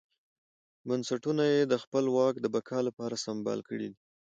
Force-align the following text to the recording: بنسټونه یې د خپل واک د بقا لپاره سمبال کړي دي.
بنسټونه 0.87 1.43
یې 1.53 1.61
د 1.71 1.73
خپل 1.83 2.05
واک 2.15 2.35
د 2.41 2.45
بقا 2.55 2.79
لپاره 2.87 3.15
سمبال 3.25 3.59
کړي 3.69 3.87
دي. 3.91 3.99